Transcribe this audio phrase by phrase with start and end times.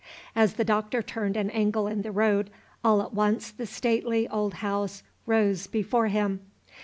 [0.35, 2.49] As the doctor turned an angle in the road,
[2.83, 6.39] all at once the stately old house rose before him.